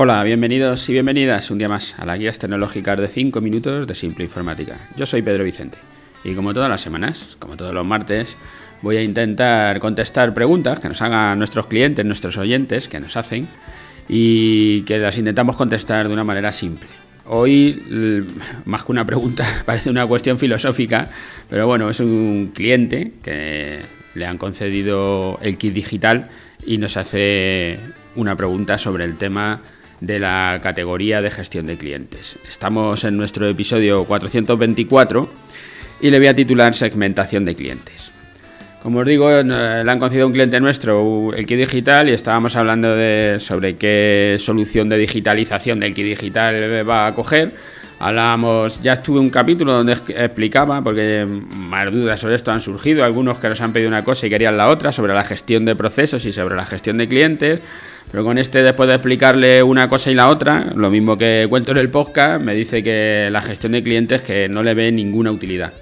[0.00, 3.96] Hola, bienvenidos y bienvenidas un día más a las guías tecnológicas de 5 minutos de
[3.96, 4.78] Simple Informática.
[4.96, 5.76] Yo soy Pedro Vicente
[6.22, 8.36] y como todas las semanas, como todos los martes,
[8.80, 13.48] voy a intentar contestar preguntas que nos hagan nuestros clientes, nuestros oyentes, que nos hacen
[14.08, 16.88] y que las intentamos contestar de una manera simple.
[17.26, 18.24] Hoy,
[18.66, 21.10] más que una pregunta, parece una cuestión filosófica,
[21.50, 23.80] pero bueno, es un cliente que
[24.14, 26.28] le han concedido el kit digital
[26.64, 27.80] y nos hace
[28.14, 29.60] una pregunta sobre el tema
[30.00, 32.36] de la categoría de gestión de clientes.
[32.48, 35.28] Estamos en nuestro episodio 424
[36.00, 38.12] y le voy a titular segmentación de clientes.
[38.82, 42.94] Como os digo, eh, le han concedido un cliente nuestro el digital y estábamos hablando
[42.94, 47.54] de sobre qué solución de digitalización del kit digital va a coger.
[48.00, 53.40] Hablábamos, ya estuve un capítulo donde explicaba, porque más dudas sobre esto han surgido, algunos
[53.40, 56.24] que nos han pedido una cosa y querían la otra, sobre la gestión de procesos
[56.24, 57.60] y sobre la gestión de clientes.
[58.10, 61.72] Pero con este, después de explicarle una cosa y la otra, lo mismo que cuento
[61.72, 65.32] en el podcast, me dice que la gestión de clientes que no le ve ninguna
[65.32, 65.72] utilidad.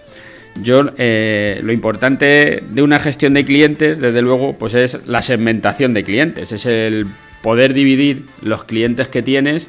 [0.63, 5.93] Yo, eh, lo importante de una gestión de clientes, desde luego, pues es la segmentación
[5.93, 7.07] de clientes, es el
[7.43, 9.69] poder dividir los clientes que tienes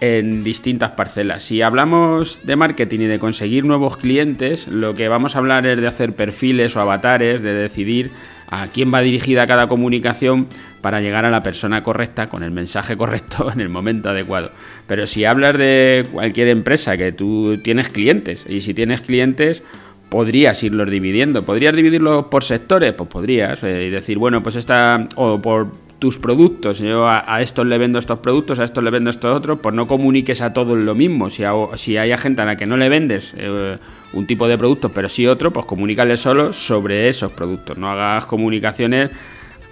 [0.00, 1.42] en distintas parcelas.
[1.42, 5.80] Si hablamos de marketing y de conseguir nuevos clientes, lo que vamos a hablar es
[5.80, 8.10] de hacer perfiles o avatares, de decidir
[8.48, 10.48] a quién va dirigida cada comunicación
[10.80, 14.50] para llegar a la persona correcta con el mensaje correcto en el momento adecuado.
[14.86, 19.62] Pero si hablas de cualquier empresa que tú tienes clientes y si tienes clientes
[20.10, 21.44] podrías irlos dividiendo.
[21.44, 22.92] ¿Podrías dividirlos por sectores?
[22.92, 23.62] Pues podrías.
[23.62, 25.06] Eh, decir, bueno, pues esta.
[25.14, 25.68] O por
[26.00, 26.80] tus productos.
[26.80, 29.60] Yo a, estos le vendo estos productos, a estos le vendo estos otros.
[29.60, 31.30] Pues no comuniques a todos lo mismo.
[31.30, 31.44] Si,
[31.76, 33.78] si hay gente a la que no le vendes eh,
[34.12, 37.78] un tipo de producto, pero sí otro, pues comunícale solo sobre esos productos.
[37.78, 39.10] No hagas comunicaciones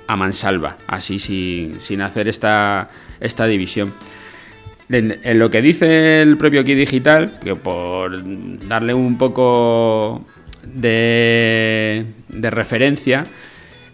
[0.06, 2.88] a mansalva, así sin, sin hacer esta,
[3.20, 3.92] esta división.
[4.90, 8.22] En, lo que dice el propio Key Digital, que por
[8.66, 10.24] darle un poco
[10.64, 13.26] de, referencia,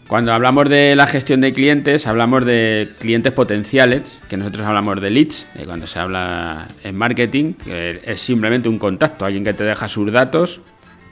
[0.08, 5.10] cuando hablamos de la gestión de clientes, hablamos de clientes potenciales, que nosotros hablamos de
[5.10, 10.12] leads, cuando se habla en marketing, es simplemente un contacto, alguien que te deja sus
[10.12, 10.60] datos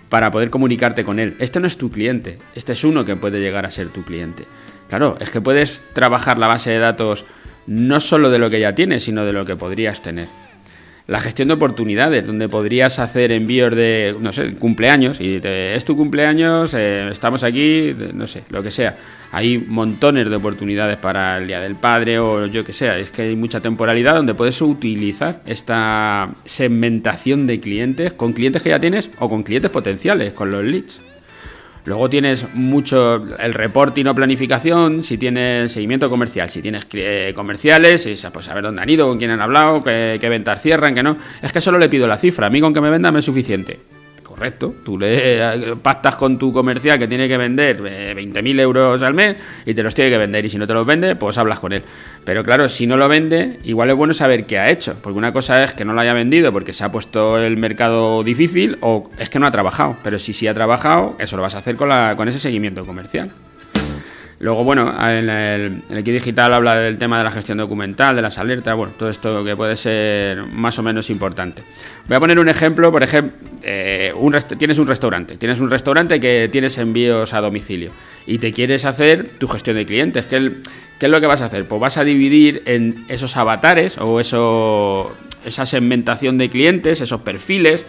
[0.08, 1.36] para poder comunicarte con él.
[1.38, 4.44] Este no es tu cliente, este es uno que puede llegar a ser tu cliente.
[4.90, 7.24] Claro, es que puedes trabajar la base de datos
[7.66, 10.28] no solo de lo que ya tienes, sino de lo que podrías tener.
[11.06, 15.96] La gestión de oportunidades, donde podrías hacer envíos de, no sé, cumpleaños, y es tu
[15.96, 18.96] cumpleaños, eh, estamos aquí, no sé, lo que sea.
[19.32, 22.98] Hay montones de oportunidades para el Día del Padre o yo que sea.
[22.98, 28.68] Es que hay mucha temporalidad donde puedes utilizar esta segmentación de clientes con clientes que
[28.68, 31.00] ya tienes o con clientes potenciales, con los leads.
[31.84, 38.06] Luego tienes mucho el reporting o planificación, si tienes seguimiento comercial, si tienes eh, comerciales,
[38.32, 41.16] pues saber dónde han ido, con quién han hablado, qué, ventas cierran, qué no.
[41.42, 43.24] Es que solo le pido la cifra, a mí con que me venda me es
[43.24, 43.80] suficiente.
[44.42, 49.00] Correcto, tú le eh, pactas con tu comercial que tiene que vender 20.000 eh, euros
[49.00, 51.38] al mes y te los tiene que vender y si no te los vende, pues
[51.38, 51.84] hablas con él.
[52.24, 55.32] Pero claro, si no lo vende, igual es bueno saber qué ha hecho, porque una
[55.32, 59.08] cosa es que no lo haya vendido porque se ha puesto el mercado difícil o
[59.16, 61.76] es que no ha trabajado, pero si sí ha trabajado, eso lo vas a hacer
[61.76, 63.30] con, la, con ese seguimiento comercial.
[64.42, 68.38] Luego, bueno, en el, en digital habla del tema de la gestión documental, de las
[68.38, 71.62] alertas, bueno, todo esto que puede ser más o menos importante.
[72.08, 74.01] Voy a poner un ejemplo, por ejemplo, eh,
[74.58, 77.90] tienes un restaurante, tienes un restaurante que tienes envíos a domicilio
[78.26, 80.26] y te quieres hacer tu gestión de clientes.
[80.26, 80.36] ¿Qué,
[81.00, 81.66] es lo que vas a hacer?
[81.66, 85.12] Pues vas a dividir en esos avatares o eso,
[85.44, 87.84] esa segmentación de clientes, esos perfiles,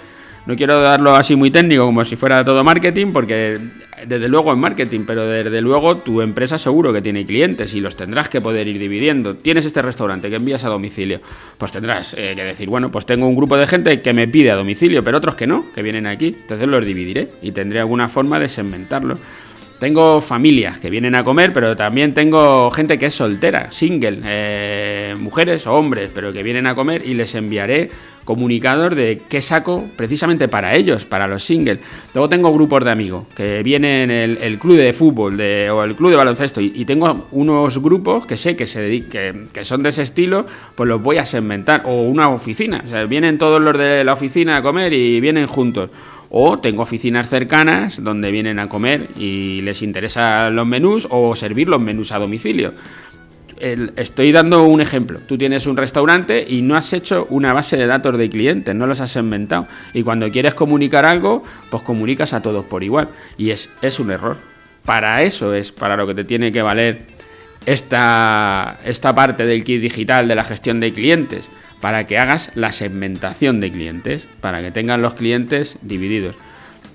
[0.46, 3.58] no quiero darlo así muy técnico como si fuera todo marketing, porque
[4.06, 7.96] desde luego es marketing, pero desde luego tu empresa seguro que tiene clientes y los
[7.96, 9.36] tendrás que poder ir dividiendo.
[9.36, 11.22] Tienes este restaurante que envías a domicilio,
[11.58, 14.52] pues tendrás eh, que decir, bueno, pues tengo un grupo de gente que me pide
[14.52, 16.36] a domicilio, pero otros que no, que vienen aquí.
[16.42, 19.18] Entonces los dividiré y tendré alguna forma de segmentarlo.
[19.84, 25.14] Tengo familias que vienen a comer, pero también tengo gente que es soltera, single, eh,
[25.20, 27.92] mujeres o hombres, pero que vienen a comer y les enviaré
[28.24, 31.80] comunicador de qué saco precisamente para ellos, para los singles.
[32.14, 36.16] Luego tengo grupos de amigos que vienen el, club de fútbol o el club de
[36.16, 40.46] baloncesto y, tengo unos grupos que sé que, se que, que, son de ese estilo,
[40.76, 41.82] pues los voy a segmentar.
[41.84, 45.46] O una oficina, o sea, vienen todos los de la oficina a comer y vienen
[45.48, 45.90] juntos.
[46.36, 51.70] O tengo oficinas cercanas donde vienen a comer y les interesan los menús o servir
[51.70, 52.74] los menús a domicilio.
[53.60, 55.20] estoy dando un ejemplo.
[55.28, 58.88] Tú tienes un restaurante y no has hecho una base de datos de clientes, no
[58.88, 59.68] los has inventado.
[59.94, 63.10] Y cuando quieres comunicar algo, pues comunicas a todos por igual.
[63.38, 64.38] Y es, es un error.
[64.86, 67.06] Para eso es para lo que te tiene que valer
[67.68, 71.48] esta, esta parte del kit digital de la gestión de clientes
[71.84, 76.34] para que hagas la segmentación de clientes, para que tengan los clientes divididos.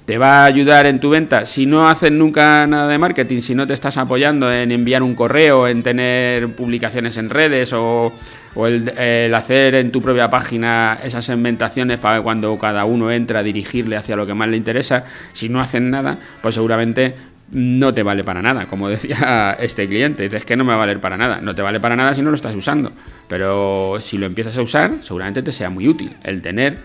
[0.07, 1.45] ¿Te va a ayudar en tu venta?
[1.45, 5.15] Si no haces nunca nada de marketing, si no te estás apoyando en enviar un
[5.15, 8.15] correo, en tener publicaciones en redes o,
[8.57, 14.17] el, hacer en tu propia página esas segmentaciones para cuando cada uno entra dirigirle hacia
[14.17, 17.15] lo que más le interesa, si no hacen nada, pues seguramente
[17.51, 20.25] no te vale para nada, como decía este cliente.
[20.25, 21.41] Dices que no me va a valer para nada.
[21.41, 22.93] No te vale para nada si no lo estás usando.
[23.29, 26.77] Pero si lo empiezas a usar, seguramente te sea muy útil el tener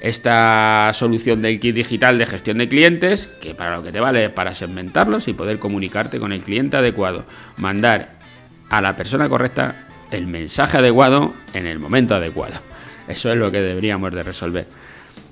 [0.00, 4.24] esta solución del kit digital de gestión de clientes, que para lo que te vale
[4.24, 7.24] es para segmentarlos y poder comunicarte con el cliente adecuado.
[7.56, 8.18] Mandar
[8.70, 12.60] a la persona correcta el mensaje adecuado en el momento adecuado.
[13.08, 14.66] Eso es lo que deberíamos de resolver.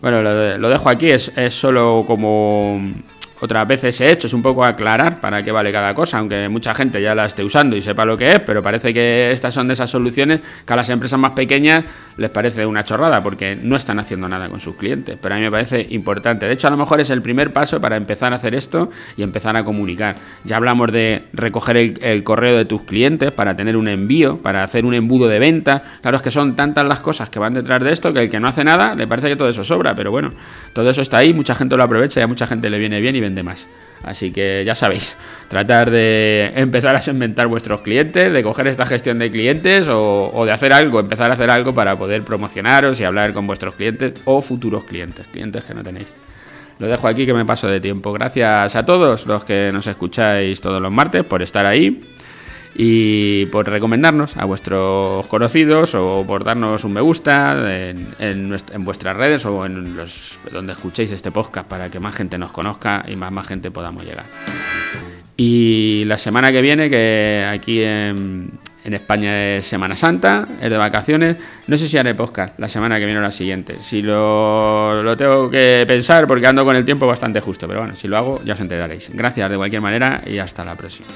[0.01, 2.81] Bueno, lo, dejo aquí, es, es solo como
[3.41, 6.75] otras veces he hecho es un poco aclarar para qué vale cada cosa, aunque mucha
[6.75, 9.69] gente ya la esté usando y sepa lo que es, pero parece que estas son
[9.69, 11.85] de esas soluciones que a las empresas más pequeñas
[12.17, 15.17] les parece una chorrada porque no están haciendo nada con sus clientes.
[15.21, 16.47] Pero a mí me parece importante.
[16.47, 19.23] De hecho, a lo mejor es el primer paso para empezar a hacer esto y
[19.23, 20.17] empezar a comunicar.
[20.45, 24.85] Ya hablamos de recoger el, correo de tus clientes para tener un envío, para hacer
[24.85, 25.83] un embudo de venta.
[26.03, 28.41] Claro, es que son tantas las cosas que van detrás de esto que el que
[28.41, 30.33] no hace nada le parece que todo eso sobra, pero bueno,
[30.73, 33.15] todo eso está ahí, mucha gente lo aprovecha y a mucha gente le viene bien
[33.15, 33.67] y vende más.
[34.03, 35.17] Así que ya sabéis,
[35.49, 40.53] tratar de empezar a segmentar vuestros clientes, de coger esta gestión de clientes o, de
[40.53, 44.41] hacer algo, empezar a hacer algo para poder promocionaros y hablar con vuestros clientes o
[44.41, 46.07] futuros clientes, clientes que no tenéis.
[46.79, 48.13] Lo dejo aquí que me paso de tiempo.
[48.13, 52.01] Gracias a todos los que nos escucháis todos los martes por estar ahí
[52.81, 57.57] y por recomendarnos a vuestros conocidos o por darnos un me gusta
[57.91, 62.53] en, vuestras redes o en los donde escuchéis este podcast para que más gente nos
[62.53, 64.27] conozca y más, más gente podamos llegar.
[65.37, 71.37] Y la semana que viene, que aquí en, España es Semana Santa, es de vacaciones,
[71.67, 73.77] no sé si haré podcast la semana que viene o la siguiente.
[73.81, 77.97] Si lo, lo tengo que pensar porque ando con el tiempo bastante justo, pero bueno,
[77.97, 79.11] si lo hago ya os enteraréis.
[79.13, 81.09] Gracias de cualquier manera y hasta la próxima.